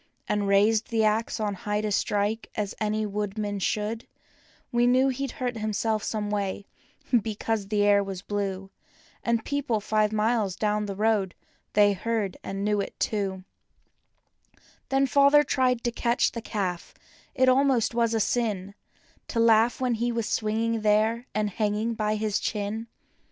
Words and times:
And 0.27 0.47
raised 0.47 0.89
the 0.89 1.03
ax 1.03 1.39
on 1.39 1.53
high 1.53 1.81
to 1.81 1.91
strike, 1.91 2.49
any 2.79 3.05
woodman 3.05 3.59
should, 3.59 4.07
We 4.71 4.87
knew 4.87 5.09
he'd 5.09 5.33
hurt 5.33 5.57
himself 5.57 6.01
because 7.21 7.67
the 7.67 7.83
air 7.83 8.03
was 8.03 8.23
blue 8.23 8.71
And 9.23 9.45
people 9.45 9.79
five 9.79 10.11
miles 10.11 10.55
down 10.55 10.87
the 10.87 11.35
heard 12.01 12.37
and 12.43 12.65
knew 12.65 12.81
it, 12.81 12.99
too* 12.99 13.43
Then 14.89 15.05
father 15.05 15.43
tried 15.43 15.83
to 15.83 15.91
catch 15.91 16.31
the 16.31 16.83
almost 17.47 17.93
was 17.93 18.15
a 18.15 18.19
sin 18.19 18.73
To 19.27 19.39
laugh 19.39 19.79
when 19.79 19.93
he 19.93 20.11
was 20.11 20.27
swinging 20.27 20.81
there, 20.81 21.27
and 21.35 21.47
hanging 21.47 21.93
by 21.93 22.15
his 22.15 22.39
chin. 22.39 22.87